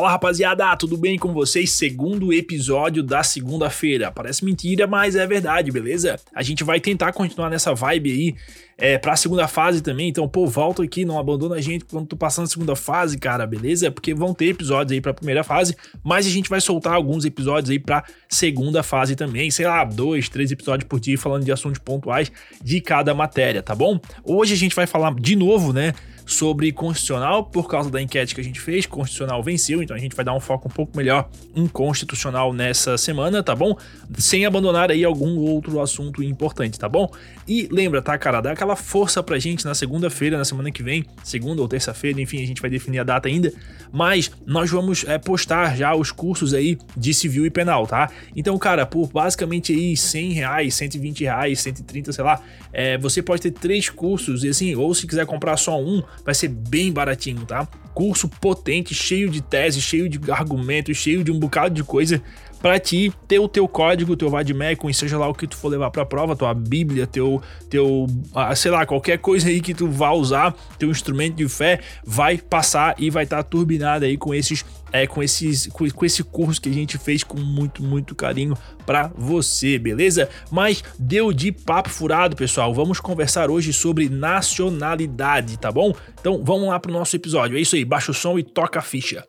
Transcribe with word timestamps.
Fala 0.00 0.12
rapaziada, 0.12 0.74
tudo 0.78 0.96
bem 0.96 1.18
com 1.18 1.30
vocês? 1.34 1.72
Segundo 1.72 2.32
episódio 2.32 3.02
da 3.02 3.22
segunda-feira. 3.22 4.10
Parece 4.10 4.42
mentira, 4.42 4.86
mas 4.86 5.14
é 5.14 5.26
verdade, 5.26 5.70
beleza? 5.70 6.18
A 6.34 6.42
gente 6.42 6.64
vai 6.64 6.80
tentar 6.80 7.12
continuar 7.12 7.50
nessa 7.50 7.74
vibe 7.74 8.10
aí 8.10 8.34
é, 8.78 8.96
pra 8.96 9.14
segunda 9.14 9.46
fase 9.46 9.82
também. 9.82 10.08
Então, 10.08 10.26
pô, 10.26 10.46
volta 10.46 10.82
aqui, 10.82 11.04
não 11.04 11.18
abandona 11.18 11.56
a 11.56 11.60
gente 11.60 11.84
quando 11.84 12.06
tu 12.06 12.16
passando 12.16 12.46
a 12.46 12.48
segunda 12.48 12.74
fase, 12.74 13.18
cara, 13.18 13.46
beleza? 13.46 13.90
Porque 13.90 14.14
vão 14.14 14.32
ter 14.32 14.46
episódios 14.46 14.92
aí 14.92 15.02
pra 15.02 15.12
primeira 15.12 15.44
fase, 15.44 15.76
mas 16.02 16.26
a 16.26 16.30
gente 16.30 16.48
vai 16.48 16.62
soltar 16.62 16.94
alguns 16.94 17.26
episódios 17.26 17.68
aí 17.68 17.78
pra 17.78 18.02
segunda 18.26 18.82
fase 18.82 19.14
também. 19.14 19.50
Sei 19.50 19.66
lá, 19.66 19.84
dois, 19.84 20.30
três 20.30 20.50
episódios 20.50 20.88
por 20.88 20.98
dia 20.98 21.18
falando 21.18 21.44
de 21.44 21.52
assuntos 21.52 21.78
pontuais 21.78 22.32
de 22.64 22.80
cada 22.80 23.12
matéria, 23.12 23.62
tá 23.62 23.74
bom? 23.74 24.00
Hoje 24.24 24.54
a 24.54 24.56
gente 24.56 24.74
vai 24.74 24.86
falar 24.86 25.14
de 25.14 25.36
novo, 25.36 25.74
né? 25.74 25.92
Sobre 26.30 26.70
constitucional, 26.70 27.44
por 27.44 27.68
causa 27.68 27.90
da 27.90 28.00
enquete 28.00 28.36
que 28.36 28.40
a 28.40 28.44
gente 28.44 28.60
fez, 28.60 28.86
constitucional 28.86 29.42
venceu, 29.42 29.82
então 29.82 29.96
a 29.96 29.98
gente 29.98 30.14
vai 30.14 30.24
dar 30.24 30.32
um 30.32 30.38
foco 30.38 30.68
um 30.68 30.70
pouco 30.70 30.96
melhor 30.96 31.28
em 31.56 31.66
constitucional 31.66 32.52
nessa 32.52 32.96
semana, 32.96 33.42
tá 33.42 33.54
bom? 33.54 33.76
Sem 34.16 34.46
abandonar 34.46 34.92
aí 34.92 35.04
algum 35.04 35.36
outro 35.38 35.80
assunto 35.80 36.22
importante, 36.22 36.78
tá 36.78 36.88
bom? 36.88 37.10
E 37.48 37.68
lembra, 37.72 38.00
tá, 38.00 38.16
cara, 38.16 38.40
dá 38.40 38.52
aquela 38.52 38.76
força 38.76 39.20
pra 39.24 39.40
gente 39.40 39.64
na 39.64 39.74
segunda-feira, 39.74 40.38
na 40.38 40.44
semana 40.44 40.70
que 40.70 40.84
vem, 40.84 41.04
segunda 41.24 41.62
ou 41.62 41.66
terça-feira, 41.66 42.20
enfim, 42.20 42.40
a 42.40 42.46
gente 42.46 42.60
vai 42.60 42.70
definir 42.70 43.00
a 43.00 43.04
data 43.04 43.28
ainda, 43.28 43.52
mas 43.92 44.30
nós 44.46 44.70
vamos 44.70 45.04
é, 45.08 45.18
postar 45.18 45.76
já 45.76 45.92
os 45.96 46.12
cursos 46.12 46.54
aí 46.54 46.78
de 46.96 47.12
civil 47.12 47.44
e 47.44 47.50
penal, 47.50 47.88
tá? 47.88 48.08
Então, 48.36 48.56
cara, 48.56 48.86
por 48.86 49.08
basicamente 49.08 49.72
aí 49.72 49.96
100 49.96 50.32
reais, 50.32 50.74
120 50.74 51.24
reais, 51.24 51.60
130, 51.60 52.12
sei 52.12 52.22
lá, 52.22 52.40
é, 52.72 52.96
você 52.98 53.20
pode 53.20 53.42
ter 53.42 53.50
três 53.50 53.90
cursos, 53.90 54.44
e 54.44 54.48
assim, 54.48 54.76
ou 54.76 54.94
se 54.94 55.08
quiser 55.08 55.26
comprar 55.26 55.56
só 55.56 55.80
um, 55.80 56.00
vai 56.24 56.34
ser 56.34 56.48
bem 56.48 56.92
baratinho, 56.92 57.44
tá? 57.46 57.66
Curso 57.94 58.28
potente, 58.28 58.94
cheio 58.94 59.28
de 59.28 59.40
tese, 59.40 59.80
cheio 59.80 60.08
de 60.08 60.30
argumentos, 60.30 60.96
cheio 60.96 61.24
de 61.24 61.30
um 61.30 61.38
bocado 61.38 61.74
de 61.74 61.82
coisa 61.82 62.22
para 62.60 62.78
ti 62.78 63.12
ter 63.26 63.38
o 63.38 63.48
teu 63.48 63.66
código, 63.66 64.16
teu 64.16 64.28
vademecum, 64.28 64.92
seja 64.92 65.18
lá 65.18 65.26
o 65.28 65.34
que 65.34 65.46
tu 65.46 65.56
for 65.56 65.68
levar 65.68 65.90
para 65.90 66.04
prova, 66.04 66.36
tua 66.36 66.52
bíblia, 66.52 67.06
teu 67.06 67.40
teu, 67.68 68.06
ah, 68.34 68.54
sei 68.54 68.70
lá, 68.70 68.84
qualquer 68.84 69.18
coisa 69.18 69.48
aí 69.48 69.60
que 69.60 69.72
tu 69.72 69.88
vá 69.88 70.12
usar, 70.12 70.54
teu 70.78 70.90
instrumento 70.90 71.36
de 71.36 71.48
fé 71.48 71.80
vai 72.04 72.36
passar 72.36 72.94
e 72.98 73.08
vai 73.10 73.24
estar 73.24 73.38
tá 73.38 73.42
turbinado 73.42 74.04
aí 74.04 74.16
com 74.16 74.34
esses 74.34 74.64
é, 74.92 75.06
com, 75.06 75.22
esses, 75.22 75.66
com, 75.68 75.88
com, 75.88 76.04
esse 76.04 76.22
curso 76.22 76.60
que 76.60 76.68
a 76.68 76.72
gente 76.72 76.98
fez 76.98 77.22
com 77.22 77.38
muito, 77.38 77.82
muito 77.82 78.14
carinho 78.14 78.56
para 78.84 79.10
você, 79.16 79.78
beleza? 79.78 80.28
Mas 80.50 80.82
deu 80.98 81.32
de 81.32 81.52
papo 81.52 81.88
furado, 81.88 82.34
pessoal. 82.34 82.74
Vamos 82.74 82.98
conversar 82.98 83.50
hoje 83.50 83.72
sobre 83.72 84.08
nacionalidade, 84.08 85.58
tá 85.58 85.70
bom? 85.70 85.94
Então 86.20 86.42
vamos 86.44 86.68
lá 86.68 86.78
pro 86.80 86.92
nosso 86.92 87.14
episódio. 87.14 87.56
É 87.56 87.60
isso 87.60 87.76
aí, 87.76 87.79
baixa 87.84 88.10
o 88.10 88.14
som 88.14 88.38
e 88.38 88.42
toca 88.42 88.78
a 88.78 88.82
ficha. 88.82 89.24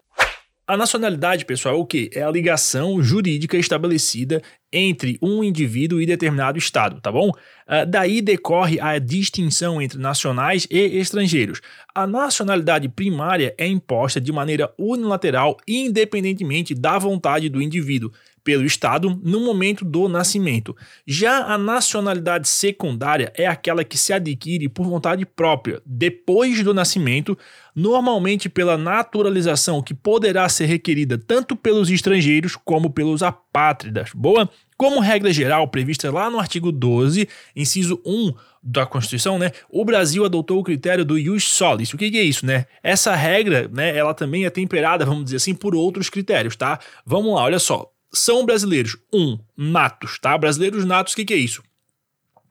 A 0.71 0.77
nacionalidade, 0.77 1.43
pessoal, 1.43 1.75
é 1.75 1.77
o 1.77 1.85
que? 1.85 2.09
É 2.13 2.23
a 2.23 2.31
ligação 2.31 3.03
jurídica 3.03 3.57
estabelecida 3.57 4.41
entre 4.71 5.17
um 5.21 5.43
indivíduo 5.43 5.99
e 5.99 6.05
determinado 6.05 6.57
estado, 6.57 7.01
tá 7.01 7.11
bom? 7.11 7.29
Uh, 7.29 7.85
daí 7.85 8.21
decorre 8.21 8.79
a 8.79 8.97
distinção 8.97 9.81
entre 9.81 9.99
nacionais 9.99 10.65
e 10.71 10.97
estrangeiros. 10.97 11.59
A 11.93 12.07
nacionalidade 12.07 12.87
primária 12.87 13.53
é 13.57 13.67
imposta 13.67 14.21
de 14.21 14.31
maneira 14.31 14.73
unilateral, 14.77 15.57
independentemente 15.67 16.73
da 16.73 16.97
vontade 16.97 17.49
do 17.49 17.61
indivíduo 17.61 18.11
pelo 18.43 18.65
Estado 18.65 19.19
no 19.23 19.39
momento 19.41 19.85
do 19.85 20.07
nascimento. 20.07 20.75
Já 21.05 21.45
a 21.45 21.57
nacionalidade 21.57 22.47
secundária 22.47 23.31
é 23.35 23.45
aquela 23.45 23.83
que 23.83 23.97
se 23.97 24.13
adquire 24.13 24.67
por 24.67 24.85
vontade 24.85 25.25
própria 25.25 25.81
depois 25.85 26.63
do 26.63 26.73
nascimento, 26.73 27.37
normalmente 27.75 28.49
pela 28.49 28.77
naturalização 28.77 29.81
que 29.81 29.93
poderá 29.93 30.47
ser 30.49 30.65
requerida 30.65 31.17
tanto 31.17 31.55
pelos 31.55 31.89
estrangeiros 31.89 32.55
como 32.55 32.89
pelos 32.89 33.23
apátridas. 33.23 34.11
Boa? 34.13 34.49
Como 34.77 34.99
regra 34.99 35.31
geral 35.31 35.67
prevista 35.67 36.11
lá 36.11 36.29
no 36.29 36.39
artigo 36.39 36.71
12, 36.71 37.27
inciso 37.55 38.01
1 38.03 38.33
da 38.63 38.85
Constituição, 38.85 39.37
né? 39.37 39.51
O 39.69 39.85
Brasil 39.85 40.25
adotou 40.25 40.59
o 40.59 40.63
critério 40.63 41.05
do 41.05 41.17
ius 41.17 41.43
solis. 41.43 41.93
O 41.93 41.97
que, 41.97 42.09
que 42.09 42.17
é 42.17 42.23
isso, 42.23 42.45
né? 42.45 42.65
Essa 42.81 43.15
regra, 43.15 43.69
né, 43.71 43.95
ela 43.95 44.13
também 44.13 44.45
é 44.45 44.49
temperada, 44.49 45.05
vamos 45.05 45.25
dizer 45.25 45.37
assim, 45.37 45.53
por 45.53 45.75
outros 45.75 46.09
critérios, 46.09 46.55
tá? 46.55 46.79
Vamos 47.05 47.33
lá, 47.35 47.43
olha 47.43 47.59
só 47.59 47.91
são 48.13 48.45
brasileiros. 48.45 48.97
Um, 49.13 49.39
natos, 49.57 50.19
tá? 50.19 50.37
Brasileiros 50.37 50.85
natos, 50.85 51.13
o 51.13 51.15
que, 51.15 51.25
que 51.25 51.33
é 51.33 51.37
isso? 51.37 51.61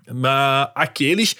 Uh, 0.08 0.70
aqueles 0.74 1.36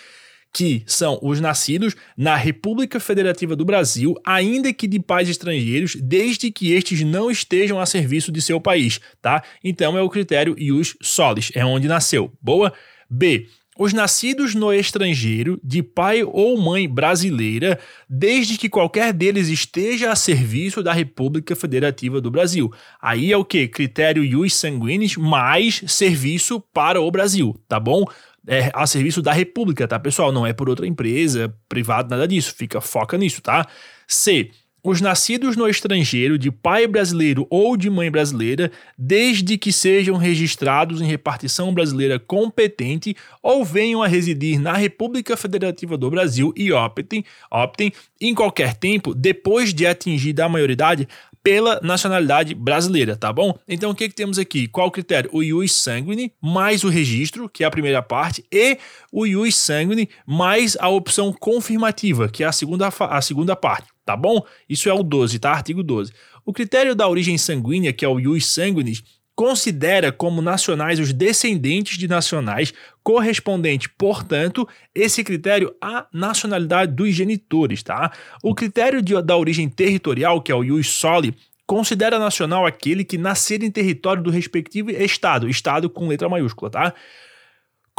que 0.53 0.83
são 0.87 1.19
os 1.23 1.41
nascidos 1.41 1.95
na 2.17 2.35
República 2.35 2.99
Federativa 2.99 3.55
do 3.55 3.65
Brasil, 3.65 4.17
ainda 4.25 4.73
que 4.73 4.87
de 4.87 4.99
pais 4.99 5.29
estrangeiros, 5.29 5.95
desde 5.95 6.51
que 6.51 6.73
estes 6.73 7.03
não 7.03 7.31
estejam 7.31 7.79
a 7.79 7.87
serviço 7.87 8.33
de 8.33 8.43
seu 8.43 8.61
país, 8.61 9.01
tá? 9.23 9.43
Então 9.63 9.97
é 9.97 10.03
o 10.03 10.11
critério 10.11 10.57
ius 10.59 10.97
solis, 11.01 11.53
é 11.55 11.65
onde 11.65 11.87
nasceu. 11.87 12.33
Boa? 12.43 12.73
B 13.09 13.47
os 13.81 13.95
nascidos 13.95 14.55
no 14.55 14.71
estrangeiro, 14.75 15.59
de 15.65 15.83
pai 15.83 16.23
ou 16.23 16.61
mãe 16.61 16.87
brasileira, 16.87 17.81
desde 18.07 18.59
que 18.59 18.69
qualquer 18.69 19.11
deles 19.11 19.49
esteja 19.49 20.13
a 20.13 20.17
serviço 20.17 20.83
da 20.83 20.93
República 20.93 21.57
Federativa 21.57 22.21
do 22.21 22.31
Brasil. 22.31 22.71
Aí 23.01 23.33
é 23.33 23.37
o 23.39 23.45
que? 23.45 23.67
Critério 23.67 24.23
ius 24.23 24.55
sanguinis 24.55 25.17
mais 25.17 25.83
serviço 25.87 26.61
para 26.61 27.01
o 27.01 27.11
Brasil, 27.11 27.59
tá 27.67 27.81
bom? 27.81 28.05
É 28.47 28.71
a 28.75 28.87
serviço 28.87 29.23
da 29.23 29.33
República, 29.33 29.89
tá, 29.89 29.99
pessoal? 29.99 30.31
Não 30.31 30.47
é 30.47 30.53
por 30.53 30.69
outra 30.69 30.87
empresa, 30.87 31.51
privado, 31.67 32.11
nada 32.11 32.29
disso. 32.29 32.55
Fica, 32.55 32.83
foca 32.83 33.17
nisso, 33.17 33.41
tá? 33.41 33.67
C 34.07 34.51
os 34.83 35.01
nascidos 35.01 35.57
no 35.57 35.69
estrangeiro 35.69 36.39
de 36.39 36.51
pai 36.51 36.87
brasileiro 36.87 37.47
ou 37.51 37.77
de 37.77 37.91
mãe 37.91 38.11
brasileira, 38.11 38.71
desde 38.97 39.59
que 39.59 39.73
sejam 39.73 40.17
registrados 40.17 41.01
em 41.01 41.07
repartição 41.07 41.73
brasileira 41.73 42.19
competente 42.19 43.17
ou 43.43 43.65
venham 43.65 44.03
a 44.03 44.07
residir 44.07 44.59
na 44.61 44.73
República 44.73 45.37
Federativa 45.37 45.97
do 45.97 46.11
Brasil 46.11 46.53
e 46.57 46.73
optem, 46.73 47.25
optem 47.51 47.93
em 48.21 48.35
qualquer 48.35 48.75
tempo, 48.75 49.15
depois 49.15 49.73
de 49.73 49.87
atingida 49.87 50.45
a 50.45 50.49
maioridade, 50.49 51.09
pela 51.43 51.81
nacionalidade 51.83 52.55
brasileira, 52.55 53.17
tá 53.17 53.33
bom? 53.33 53.59
Então 53.67 53.91
o 53.91 53.95
que, 53.95 54.09
que 54.09 54.15
temos 54.15 54.39
aqui? 54.39 54.67
Qual 54.67 54.89
o 54.89 54.91
critério? 54.91 55.31
O 55.33 55.43
ius 55.43 55.75
sanguine 55.75 56.33
mais 56.41 56.85
o 56.85 56.89
registro, 56.89 57.49
que 57.49 57.65
é 57.65 57.67
a 57.67 57.71
primeira 57.71 58.03
parte, 58.03 58.45
e 58.53 58.79
o 59.11 59.27
ius 59.27 59.57
sanguine 59.57 60.09
mais 60.27 60.77
a 60.79 60.89
opção 60.89 61.33
confirmativa, 61.33 62.29
que 62.29 62.45
é 62.45 62.47
a 62.47 62.53
segunda, 62.53 62.89
a 62.89 63.23
segunda 63.23 63.57
parte, 63.57 63.89
tá 64.11 64.17
bom? 64.17 64.45
Isso 64.69 64.89
é 64.89 64.93
o 64.93 65.05
12, 65.05 65.39
tá? 65.39 65.53
Artigo 65.53 65.85
12. 65.85 66.13
O 66.45 66.53
critério 66.53 66.97
da 66.97 67.07
origem 67.09 67.39
sanguínea, 67.39 67.93
que 67.93 68.05
é 68.05 68.09
o 68.09 68.19
ius 68.19 68.47
sanguinis, 68.47 69.05
considera 69.37 70.11
como 70.11 70.43
nacionais 70.43 70.99
os 70.99 71.13
descendentes 71.13 71.97
de 71.97 72.09
nacionais, 72.09 72.75
correspondente, 73.05 73.89
portanto, 73.89 74.69
esse 74.93 75.23
critério 75.23 75.73
à 75.81 76.07
nacionalidade 76.13 76.93
dos 76.93 77.15
genitores, 77.15 77.85
tá? 77.85 78.11
O 78.43 78.53
critério 78.53 79.01
de, 79.01 79.21
da 79.23 79.37
origem 79.37 79.69
territorial, 79.69 80.43
que 80.43 80.51
é 80.51 80.55
o 80.55 80.65
ius 80.65 80.89
soli, 80.89 81.33
considera 81.65 82.19
nacional 82.19 82.67
aquele 82.67 83.05
que 83.05 83.17
nascer 83.17 83.63
em 83.63 83.71
território 83.71 84.23
do 84.23 84.31
respectivo 84.31 84.91
estado, 84.91 85.49
estado 85.49 85.89
com 85.89 86.09
letra 86.09 86.29
maiúscula, 86.29 86.69
tá? 86.69 86.95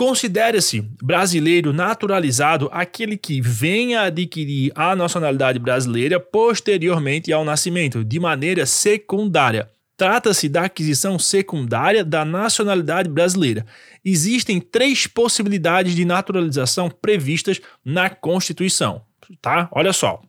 Considera-se 0.01 0.81
brasileiro 0.81 1.71
naturalizado 1.71 2.67
aquele 2.71 3.15
que 3.15 3.39
venha 3.39 4.01
adquirir 4.01 4.71
a 4.73 4.95
nacionalidade 4.95 5.59
brasileira 5.59 6.19
posteriormente 6.19 7.31
ao 7.31 7.45
nascimento, 7.45 8.03
de 8.03 8.19
maneira 8.19 8.65
secundária. 8.65 9.69
Trata-se 9.95 10.49
da 10.49 10.63
aquisição 10.63 11.19
secundária 11.19 12.03
da 12.03 12.25
nacionalidade 12.25 13.09
brasileira. 13.09 13.63
Existem 14.03 14.59
três 14.59 15.05
possibilidades 15.05 15.93
de 15.93 16.03
naturalização 16.03 16.89
previstas 16.89 17.61
na 17.85 18.09
Constituição, 18.09 19.03
tá? 19.39 19.69
Olha 19.71 19.93
só. 19.93 20.19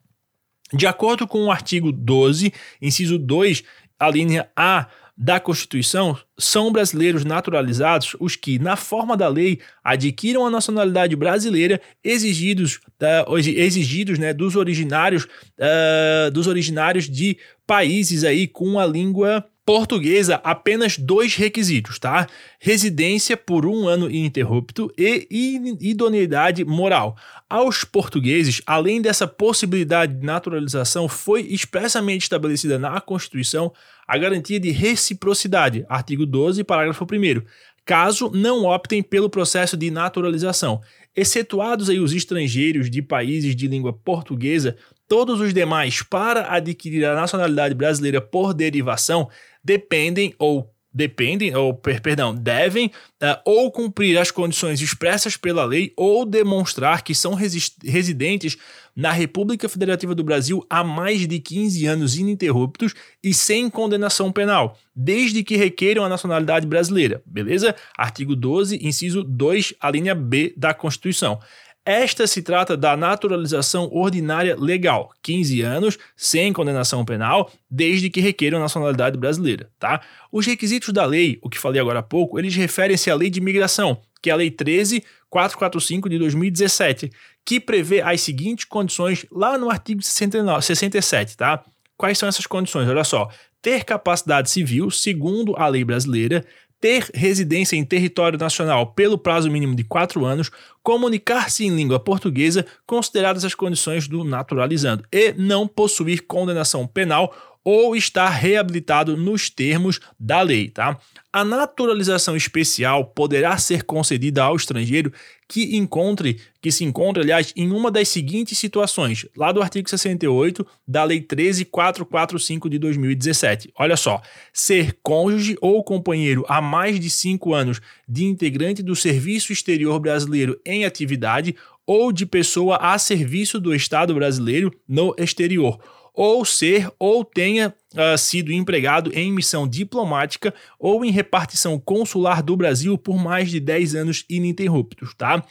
De 0.71 0.87
acordo 0.87 1.27
com 1.27 1.47
o 1.47 1.51
artigo 1.51 1.91
12, 1.91 2.53
inciso 2.83 3.19
2, 3.19 3.65
a 3.99 4.11
linha 4.11 4.51
A 4.55 4.87
da 5.23 5.39
Constituição, 5.39 6.19
são 6.37 6.73
brasileiros 6.73 7.25
naturalizados 7.25 8.17
os 8.19 8.35
que, 8.35 8.59
na 8.59 8.75
forma 8.75 9.17
da 9.17 9.29
lei, 9.29 9.61
adquiram 9.85 10.45
a 10.45 10.51
nacionalidade 10.51 11.15
brasileira 11.15 11.81
exigidos, 12.03 12.81
uh, 13.29 13.39
exigidos 13.39 14.19
né, 14.19 14.35
dos 14.35 14.57
originários 14.57 15.23
uh, 15.25 16.29
dos 16.33 16.49
originários 16.49 17.09
de 17.09 17.39
países 17.65 18.25
aí 18.25 18.49
com 18.49 18.81
a 18.81 18.85
língua 18.85 19.47
portuguesa 19.65 20.41
apenas 20.43 20.99
dois 20.99 21.37
requisitos, 21.37 21.99
tá? 21.99 22.27
Residência 22.59 23.37
por 23.37 23.65
um 23.65 23.87
ano 23.87 24.11
ininterrupto 24.11 24.93
e 24.99 25.77
idoneidade 25.81 26.65
moral. 26.65 27.17
Aos 27.49 27.85
portugueses, 27.85 28.61
além 28.67 29.01
dessa 29.01 29.27
possibilidade 29.27 30.15
de 30.15 30.27
naturalização, 30.27 31.09
foi 31.09 31.43
expressamente 31.43 32.23
estabelecida 32.23 32.79
na 32.79 33.01
Constituição 33.01 33.73
a 34.07 34.19
garantia 34.19 34.59
de 34.59 34.71
reciprocidade, 34.71 35.87
artigo 35.89 36.27
12, 36.27 36.65
parágrafo 36.65 37.05
1 37.05 37.43
caso 37.85 38.31
não 38.33 38.65
optem 38.65 39.03
pelo 39.03 39.29
processo 39.29 39.77
de 39.77 39.91
naturalização. 39.91 40.81
Excetuados 41.15 41.91
aí 41.91 41.99
os 41.99 42.13
estrangeiros 42.13 42.89
de 42.89 43.03
países 43.03 43.55
de 43.55 43.67
língua 43.67 43.93
portuguesa, 43.93 44.77
todos 45.09 45.41
os 45.41 45.53
demais, 45.53 46.03
para 46.03 46.55
adquirir 46.55 47.05
a 47.05 47.15
nacionalidade 47.15 47.75
brasileira 47.75 48.21
por 48.21 48.55
derivação, 48.55 49.29
dependem 49.65 50.35
ou 50.39 50.73
dependem, 50.93 51.55
ou 51.57 51.73
perdão, 51.75 52.35
devem 52.35 52.87
uh, 52.87 53.41
ou 53.45 53.71
cumprir 53.71 54.19
as 54.19 54.31
condições 54.31 54.81
expressas 54.83 55.37
pela 55.37 55.65
lei 55.65 55.93
ou 55.97 56.27
demonstrar 56.27 57.03
que 57.03 57.15
são 57.15 57.35
residentes 57.35 58.59
na 58.95 59.11
República 59.11 59.69
Federativa 59.71 60.15
do 60.15 60.23
Brasil 60.23 60.67
há 60.69 60.85
mais 60.85 61.27
de 61.27 61.39
15 61.39 61.87
anos 61.87 62.19
ininterruptos 62.19 62.93
e 63.25 63.33
sem 63.33 63.71
condenação 63.71 64.31
penal, 64.31 64.79
desde 64.95 65.43
que 65.43 65.57
requeiram 65.57 66.05
a 66.05 66.11
nacionalidade 66.11 66.67
brasileira, 66.67 67.23
beleza? 67.25 67.75
Artigo 67.97 68.37
12, 68.37 68.87
inciso 68.87 69.25
2, 69.25 69.75
a 69.81 69.91
linha 69.91 70.15
B 70.15 70.53
da 70.59 70.75
Constituição. 70.75 71.41
Esta 71.85 72.29
se 72.29 72.43
trata 72.43 72.77
da 72.77 72.97
naturalização 72.97 73.89
ordinária 73.93 74.55
legal, 74.57 75.11
15 75.21 75.63
anos, 75.63 75.99
sem 76.17 76.53
condenação 76.53 77.05
penal, 77.05 77.51
desde 77.69 78.09
que 78.09 78.21
requeiram 78.21 78.61
nacionalidade 78.61 79.19
brasileira, 79.19 79.69
tá? 79.81 80.01
Os 80.31 80.47
requisitos 80.47 80.93
da 80.93 81.05
lei, 81.05 81.41
o 81.43 81.51
que 81.51 81.59
falei 81.59 81.81
agora 81.81 81.99
há 81.99 82.03
pouco, 82.03 82.39
eles 82.39 82.55
referem-se 82.55 83.11
à 83.11 83.17
Lei 83.17 83.29
de 83.29 83.41
Imigração, 83.41 84.01
que 84.23 84.31
é 84.31 84.33
a 84.33 84.37
Lei 84.37 84.49
13445 84.49 86.09
de 86.09 86.19
2017, 86.21 87.11
que 87.45 87.59
prevê 87.59 88.01
as 88.01 88.21
seguintes 88.21 88.65
condições 88.65 89.27
lá 89.33 89.59
no 89.59 89.69
artigo 89.69 90.01
69, 90.01 90.65
67, 90.65 91.37
tá? 91.37 91.65
Quais 91.97 92.17
são 92.17 92.29
essas 92.29 92.47
condições? 92.47 92.89
Olha 92.89 93.03
só, 93.03 93.29
ter 93.61 93.85
capacidade 93.85 94.51
civil, 94.51 94.89
segundo 94.89 95.57
a 95.57 95.67
lei 95.67 95.85
brasileira, 95.85 96.45
ter 96.83 97.09
residência 97.15 97.77
em 97.77 97.85
território 97.85 98.37
nacional 98.37 98.89
pelo 98.89 99.17
prazo 99.17 99.49
mínimo 99.49 99.77
de 99.77 99.85
quatro 99.85 100.25
anos, 100.25 100.51
comunicar-se 100.83 101.65
em 101.65 101.71
língua 101.75 102.01
portuguesa, 102.01 102.67
consideradas 102.85 103.45
as 103.45 103.55
condições 103.55 104.09
do 104.09 104.25
naturalizando, 104.25 105.05
e 105.13 105.33
não 105.35 105.69
possuir 105.69 106.27
condenação 106.27 106.85
penal 106.85 107.33
ou 107.65 107.95
estar 107.95 108.29
reabilitado 108.31 109.17
nos 109.17 109.49
termos 109.49 110.01
da 110.19 110.43
lei, 110.43 110.69
tá? 110.69 110.99
A 111.33 111.45
naturalização 111.45 112.37
especial 112.37 113.05
poderá 113.05 113.57
ser 113.57 113.85
concedida 113.85 114.43
ao 114.43 114.57
estrangeiro 114.57 115.13
que 115.53 115.77
encontre, 115.77 116.41
que 116.63 116.73
se 116.73 116.83
encontre, 116.83 117.23
aliás, 117.23 117.53
em 117.55 117.71
uma 117.71 117.91
das 117.91 118.09
seguintes 118.09 118.57
situações, 118.57 119.27
lá 119.37 119.53
do 119.53 119.61
artigo 119.61 119.87
68 119.87 120.67
da 120.89 121.05
Lei 121.05 121.21
13445 121.21 122.71
de 122.71 122.79
2017. 122.79 123.71
Olha 123.79 123.95
só, 123.95 124.23
ser 124.51 124.97
cônjuge 125.03 125.59
ou 125.61 125.85
companheiro 125.85 126.43
há 126.49 126.63
mais 126.63 126.99
de 126.99 127.11
cinco 127.11 127.53
anos 127.53 127.83
de 128.09 128.25
integrante 128.25 128.83
do 128.83 128.97
Serviço 128.97 129.53
Exterior 129.53 130.01
Brasileiro 130.01 130.59
em 130.65 130.87
atividade 130.87 131.55
ou 131.87 132.11
de 132.11 132.25
pessoa 132.25 132.77
a 132.77 132.97
serviço 132.97 133.61
do 133.61 133.75
Estado 133.75 134.15
brasileiro 134.15 134.73
no 134.89 135.15
exterior 135.19 135.79
ou 136.15 136.45
ser 136.45 136.91
ou 136.99 137.25
tenha 137.25 137.75
uh, 137.95 138.19
sido 138.19 138.53
empregado 138.53 139.11
em 139.15 139.33
missão 139.33 139.67
diplomática 139.67 140.53
ou 140.79 141.05
em 141.05 141.11
repartição 141.11 141.79
consular 141.79 142.43
do 142.43 142.57
Brasil 142.57 142.99
por 142.99 143.19
mais 143.19 143.51
de 143.51 143.59
10 143.59 143.95
anos 143.95 144.25
ininterruptos, 144.29 145.15
tá? 145.15 145.45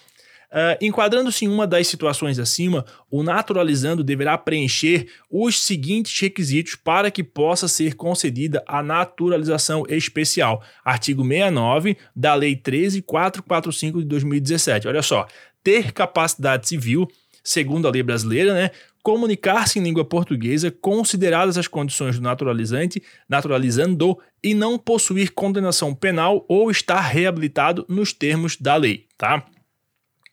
Uh, 0.51 0.75
Enquadrando-se 0.81 1.45
em 1.45 1.47
uma 1.47 1.65
das 1.65 1.87
situações 1.87 2.37
acima, 2.37 2.85
o 3.09 3.23
naturalizando 3.23 4.03
deverá 4.03 4.37
preencher 4.37 5.07
os 5.29 5.57
seguintes 5.63 6.19
requisitos 6.19 6.75
para 6.75 7.09
que 7.09 7.23
possa 7.23 7.69
ser 7.69 7.95
concedida 7.95 8.61
a 8.67 8.83
naturalização 8.83 9.85
especial. 9.87 10.61
Artigo 10.83 11.23
69 11.23 11.95
da 12.13 12.35
Lei 12.35 12.53
13445 12.57 13.99
de 13.99 14.05
2017. 14.05 14.89
Olha 14.89 15.01
só, 15.01 15.25
ter 15.63 15.93
capacidade 15.93 16.67
civil, 16.67 17.07
segundo 17.41 17.87
a 17.87 17.91
lei 17.91 18.03
brasileira, 18.03 18.53
né, 18.53 18.71
comunicar-se 19.03 19.79
em 19.79 19.83
língua 19.83 20.05
portuguesa, 20.05 20.71
consideradas 20.71 21.57
as 21.57 21.67
condições 21.67 22.17
do 22.17 22.21
naturalizante, 22.21 23.01
naturalizando 23.27 24.17
e 24.43 24.53
não 24.53 24.77
possuir 24.77 25.31
condenação 25.31 25.93
penal 25.93 26.45
ou 26.47 26.69
estar 26.69 27.01
reabilitado 27.01 27.85
nos 27.89 28.13
termos 28.13 28.55
da 28.57 28.75
lei, 28.75 29.07
tá? 29.17 29.45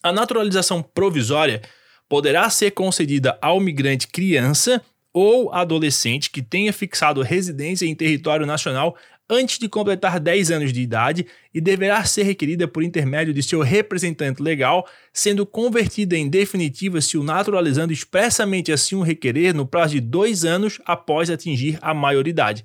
A 0.03 0.13
naturalização 0.13 0.83
provisória 0.83 1.63
poderá 2.09 2.49
ser 2.49 2.71
concedida 2.71 3.39
ao 3.41 3.61
migrante 3.61 4.07
criança 4.07 4.83
ou 5.13 5.53
adolescente 5.53 6.31
que 6.31 6.43
tenha 6.43 6.73
fixado 6.73 7.23
residência 7.23 7.87
em 7.87 7.95
território 7.95 8.47
nacional 8.47 8.97
antes 9.29 9.59
de 9.59 9.69
completar 9.69 10.19
10 10.19 10.51
anos 10.51 10.73
de 10.73 10.81
idade 10.81 11.27
e 11.53 11.61
deverá 11.61 12.03
ser 12.05 12.23
requerida 12.23 12.67
por 12.67 12.83
intermédio 12.83 13.35
de 13.35 13.43
seu 13.43 13.61
representante 13.61 14.43
legal, 14.43 14.87
sendo 15.13 15.45
convertida 15.45 16.17
em 16.17 16.29
definitiva 16.29 17.01
se 17.01 17.19
o 17.19 17.23
naturalizando 17.23 17.93
expressamente 17.93 18.73
assim 18.73 18.95
o 18.95 19.03
requerer 19.03 19.55
no 19.55 19.67
prazo 19.67 19.95
de 19.95 20.01
dois 20.01 20.45
anos 20.45 20.81
após 20.85 21.31
atingir 21.31 21.79
a 21.83 21.93
maioridade. 21.93 22.63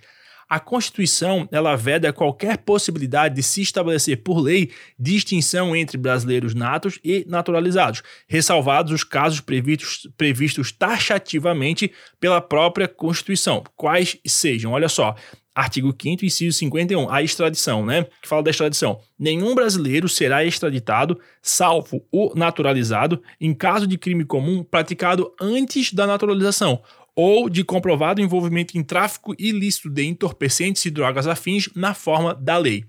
A 0.53 0.59
Constituição 0.59 1.49
ela 1.51 1.75
veda 1.75 2.13
qualquer 2.13 2.59
possibilidade 2.59 3.35
de 3.35 3.41
se 3.41 3.61
estabelecer 3.61 4.17
por 4.17 4.39
lei 4.39 4.71
distinção 4.99 5.75
entre 5.75 5.97
brasileiros 5.97 6.53
natos 6.53 6.99
e 7.03 7.25
naturalizados, 7.27 8.03
ressalvados 8.27 8.91
os 8.91 9.03
casos 9.03 9.39
previstos, 9.39 10.07
previstos 10.15 10.71
taxativamente 10.71 11.91
pela 12.19 12.39
própria 12.39 12.87
Constituição, 12.87 13.63
quais 13.75 14.17
sejam, 14.27 14.73
olha 14.73 14.89
só, 14.89 15.15
Artigo 15.55 15.95
5 15.99 16.25
inciso 16.25 16.57
51, 16.57 17.11
a 17.11 17.21
extradição, 17.21 17.85
né? 17.85 18.05
Que 18.21 18.27
fala 18.27 18.41
da 18.41 18.49
extradição. 18.49 18.99
Nenhum 19.19 19.53
brasileiro 19.53 20.09
será 20.09 20.43
extraditado, 20.43 21.19
salvo 21.41 22.03
o 22.11 22.33
naturalizado, 22.35 23.21
em 23.39 23.53
caso 23.53 23.85
de 23.85 23.97
crime 23.97 24.25
comum 24.25 24.63
praticado 24.63 25.31
antes 25.39 25.93
da 25.93 26.07
naturalização 26.07 26.81
ou 27.15 27.49
de 27.49 27.63
comprovado 27.63 28.21
envolvimento 28.21 28.77
em 28.77 28.83
tráfico 28.83 29.35
ilícito 29.37 29.89
de 29.89 30.03
entorpecentes 30.03 30.83
e 30.85 30.89
drogas 30.89 31.27
afins 31.27 31.69
na 31.75 31.93
forma 31.93 32.33
da 32.33 32.57
lei. 32.57 32.85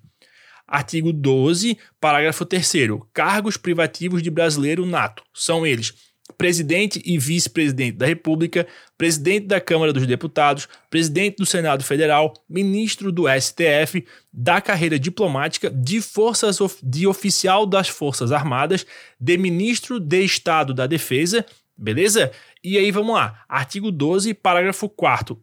Artigo 0.67 1.13
12, 1.13 1.77
parágrafo 2.01 2.47
3 2.47 2.73
Cargos 3.13 3.59
privativos 3.59 4.23
de 4.23 4.31
brasileiro 4.31 4.87
nato. 4.87 5.23
São 5.35 5.67
eles: 5.67 5.93
presidente 6.37 7.03
e 7.05 7.19
vice-presidente 7.19 7.97
da 7.97 8.07
República, 8.07 8.67
presidente 8.97 9.47
da 9.47 9.61
Câmara 9.61 9.93
dos 9.93 10.07
Deputados, 10.07 10.69
presidente 10.91 11.37
do 11.37 11.47
Senado 11.47 11.85
Federal, 11.85 12.35
ministro 12.49 13.11
do 13.11 13.25
STF, 13.29 14.05
da 14.33 14.61
carreira 14.61 14.99
diplomática, 14.99 15.71
de 15.71 16.01
forças 16.01 16.59
de 16.83 17.07
oficial 17.07 17.67
das 17.67 17.89
Forças 17.89 18.33
Armadas, 18.33 18.87
de 19.19 19.37
ministro 19.39 19.99
de 19.99 20.25
Estado 20.25 20.75
da 20.75 20.87
Defesa, 20.87 21.45
beleza? 21.77 22.31
E 22.63 22.79
aí 22.79 22.91
vamos 22.91 23.15
lá. 23.15 23.45
Artigo 23.49 23.91
12, 23.91 24.35
parágrafo 24.35 24.89
4 24.89 25.41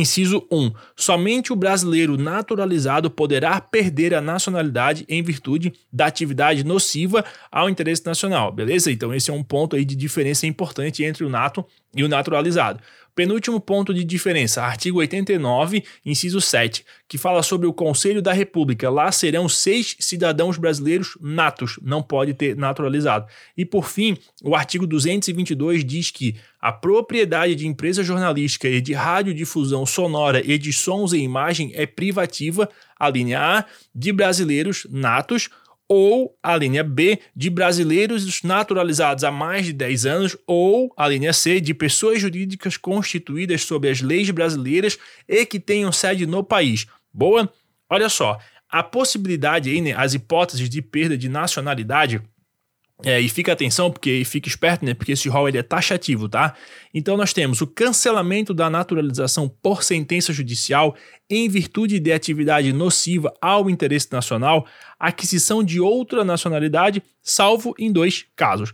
Inciso 0.00 0.46
1. 0.50 0.72
Somente 0.96 1.52
o 1.52 1.56
brasileiro 1.56 2.16
naturalizado 2.16 3.10
poderá 3.10 3.60
perder 3.60 4.14
a 4.14 4.20
nacionalidade 4.20 5.04
em 5.08 5.22
virtude 5.22 5.74
da 5.92 6.06
atividade 6.06 6.64
nociva 6.64 7.22
ao 7.52 7.68
interesse 7.68 8.06
nacional, 8.06 8.50
beleza? 8.50 8.90
Então 8.90 9.12
esse 9.12 9.30
é 9.30 9.34
um 9.34 9.42
ponto 9.42 9.76
aí 9.76 9.84
de 9.84 9.94
diferença 9.94 10.46
importante 10.46 11.04
entre 11.04 11.22
o 11.22 11.28
nato 11.28 11.64
e 11.94 12.02
o 12.02 12.08
naturalizado. 12.08 12.80
Penúltimo 13.14 13.60
ponto 13.60 13.92
de 13.92 14.04
diferença, 14.04 14.62
artigo 14.62 14.98
89, 14.98 15.84
inciso 16.04 16.40
7, 16.40 16.84
que 17.08 17.18
fala 17.18 17.42
sobre 17.42 17.66
o 17.66 17.72
Conselho 17.72 18.22
da 18.22 18.32
República. 18.32 18.88
Lá 18.88 19.10
serão 19.10 19.48
seis 19.48 19.96
cidadãos 19.98 20.56
brasileiros 20.56 21.18
natos, 21.20 21.78
não 21.82 22.02
pode 22.02 22.34
ter 22.34 22.56
naturalizado. 22.56 23.26
E 23.56 23.64
por 23.64 23.88
fim, 23.88 24.16
o 24.42 24.54
artigo 24.54 24.86
222 24.86 25.84
diz 25.84 26.10
que 26.10 26.36
a 26.60 26.72
propriedade 26.72 27.54
de 27.54 27.66
empresa 27.66 28.02
jornalística 28.02 28.68
e 28.68 28.80
de 28.80 28.92
radiodifusão 28.92 29.84
sonora 29.86 30.42
e 30.44 30.58
de 30.58 30.72
sons 30.72 31.12
e 31.12 31.18
imagem 31.18 31.72
é 31.74 31.86
privativa, 31.86 32.68
a 32.98 33.08
linha 33.08 33.40
A, 33.40 33.64
de 33.94 34.12
brasileiros 34.12 34.86
natos 34.90 35.48
ou 35.92 36.38
a 36.40 36.56
linha 36.56 36.84
B, 36.84 37.18
de 37.34 37.50
brasileiros 37.50 38.44
naturalizados 38.44 39.24
há 39.24 39.32
mais 39.32 39.66
de 39.66 39.72
10 39.72 40.06
anos, 40.06 40.36
ou 40.46 40.94
a 40.96 41.08
linha 41.08 41.32
C, 41.32 41.60
de 41.60 41.74
pessoas 41.74 42.20
jurídicas 42.20 42.76
constituídas 42.76 43.62
sob 43.62 43.90
as 43.90 44.00
leis 44.00 44.30
brasileiras 44.30 44.96
e 45.26 45.44
que 45.44 45.58
tenham 45.58 45.90
sede 45.90 46.26
no 46.26 46.44
país. 46.44 46.86
Boa? 47.12 47.52
Olha 47.90 48.08
só, 48.08 48.38
a 48.70 48.84
possibilidade 48.84 49.68
aí, 49.68 49.80
né, 49.80 49.92
as 49.96 50.14
hipóteses 50.14 50.70
de 50.70 50.80
perda 50.80 51.18
de 51.18 51.28
nacionalidade 51.28 52.22
é, 53.04 53.20
e 53.20 53.28
fica 53.28 53.52
atenção, 53.52 53.90
porque 53.90 54.22
fica 54.24 54.48
esperto, 54.48 54.84
né? 54.84 54.94
Porque 54.94 55.12
esse 55.12 55.28
rol 55.28 55.48
ele 55.48 55.58
é 55.58 55.62
taxativo, 55.62 56.28
tá? 56.28 56.54
Então 56.92 57.16
nós 57.16 57.32
temos 57.32 57.60
o 57.60 57.66
cancelamento 57.66 58.52
da 58.52 58.68
naturalização 58.68 59.48
por 59.48 59.82
sentença 59.82 60.32
judicial 60.32 60.94
em 61.28 61.48
virtude 61.48 61.98
de 61.98 62.12
atividade 62.12 62.72
nociva 62.72 63.32
ao 63.40 63.70
interesse 63.70 64.08
nacional, 64.12 64.66
aquisição 64.98 65.62
de 65.62 65.80
outra 65.80 66.24
nacionalidade, 66.24 67.02
salvo 67.22 67.74
em 67.78 67.90
dois 67.92 68.26
casos. 68.36 68.72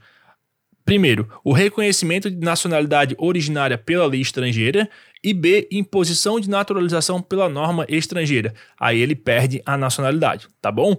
Primeiro, 0.85 1.29
o 1.43 1.53
reconhecimento 1.53 2.31
de 2.31 2.39
nacionalidade 2.39 3.17
originária 3.19 3.77
pela 3.77 4.07
lei 4.07 4.21
estrangeira 4.21 4.89
e 5.23 5.35
B, 5.35 5.67
imposição 5.71 6.39
de 6.39 6.49
naturalização 6.49 7.21
pela 7.21 7.49
norma 7.49 7.85
estrangeira. 7.89 8.55
Aí 8.79 9.01
ele 9.01 9.17
perde 9.17 9.61
a 9.67 9.77
nacionalidade, 9.77 10.47
tá 10.63 10.71
bom? 10.71 10.97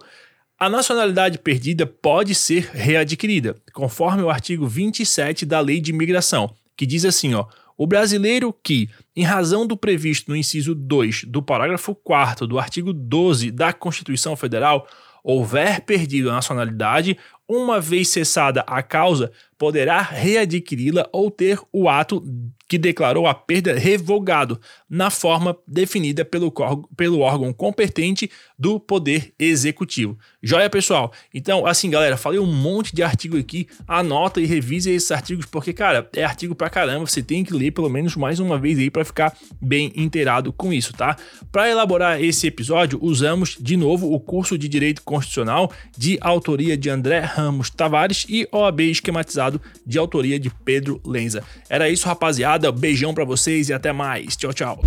A 0.60 0.68
nacionalidade 0.68 1.38
perdida 1.38 1.86
pode 1.86 2.34
ser 2.34 2.72
readquirida, 2.74 3.56
conforme 3.74 4.24
o 4.24 4.30
artigo 4.32 4.66
27 4.66 5.46
da 5.46 5.60
Lei 5.60 5.80
de 5.80 5.92
Imigração, 5.92 6.52
que 6.76 6.84
diz 6.84 7.06
assim, 7.06 7.36
ó: 7.36 7.46
o 7.78 7.86
brasileiro 7.86 8.52
que, 8.52 8.90
em 9.16 9.24
razão 9.24 9.68
do 9.68 9.78
previsto 9.78 10.32
no 10.32 10.36
inciso 10.36 10.74
2 10.74 11.26
do 11.26 11.44
parágrafo 11.44 11.94
4 11.94 12.48
do 12.48 12.58
artigo 12.58 12.92
12 12.92 13.52
da 13.52 13.72
Constituição 13.72 14.36
Federal, 14.36 14.88
houver 15.24 15.82
perdido 15.82 16.32
a 16.32 16.34
nacionalidade, 16.34 17.20
uma 17.48 17.80
vez 17.80 18.08
cessada 18.08 18.62
a 18.62 18.82
causa, 18.82 19.32
poderá 19.58 20.02
readquiri-la 20.02 21.08
ou 21.12 21.32
ter 21.32 21.60
o 21.72 21.90
ato 21.90 22.24
que 22.68 22.78
declarou 22.78 23.26
a 23.28 23.34
perda 23.34 23.74
revogado, 23.74 24.60
na 24.90 25.10
forma 25.10 25.58
definida 25.66 26.26
pelo, 26.26 26.54
pelo 26.98 27.20
órgão 27.20 27.54
competente 27.54 28.30
do 28.60 28.80
Poder 28.80 29.34
Executivo. 29.40 30.18
Joia, 30.44 30.70
pessoal? 30.70 31.14
Então, 31.34 31.66
assim, 31.66 31.90
galera, 31.90 32.18
falei 32.18 32.40
um 32.40 32.52
monte 32.52 32.94
de 32.94 33.02
artigo 33.02 33.38
aqui, 33.38 33.68
anota 33.88 34.42
e 34.42 34.46
revise 34.46 34.92
esses 34.92 35.12
artigos, 35.12 35.46
porque, 35.46 35.72
cara, 35.72 36.10
é 36.14 36.24
artigo 36.24 36.54
pra 36.54 36.70
caramba, 36.70 37.08
você 37.08 37.24
tem 37.24 37.44
que 37.44 37.54
ler 37.54 37.72
pelo 37.72 37.90
menos 37.90 38.16
mais 38.16 38.40
uma 38.40 38.58
vez 38.58 38.78
aí 38.78 38.90
para 38.90 39.06
ficar 39.06 39.38
bem 39.62 39.92
inteirado 39.96 40.52
com 40.52 40.74
isso, 40.74 40.92
tá? 40.94 41.16
Para 41.52 41.70
elaborar 41.70 42.22
esse 42.22 42.48
episódio, 42.48 43.00
usamos 43.02 43.58
de 43.60 43.78
novo 43.78 44.12
o 44.12 44.20
curso 44.20 44.58
de 44.58 44.68
Direito 44.68 45.04
Constitucional 45.04 45.72
de 45.98 46.18
autoria 46.20 46.76
de 46.76 46.90
André 46.90 47.20
Ramos 47.20 47.70
Tavares 47.70 48.26
e 48.28 48.48
OAB 48.52 48.82
esquematizado 48.82 49.47
de 49.86 49.98
autoria 49.98 50.40
de 50.40 50.50
Pedro 50.50 51.02
Lenza. 51.06 51.44
Era 51.70 51.90
isso, 51.90 52.08
rapaziada. 52.08 52.72
Beijão 52.72 53.14
para 53.14 53.26
vocês 53.26 53.70
e 53.70 53.74
até 53.74 53.92
mais. 53.92 54.36
Tchau, 54.36 54.54
tchau. 54.54 54.82